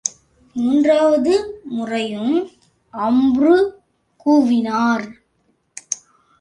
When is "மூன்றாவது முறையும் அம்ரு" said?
0.55-3.55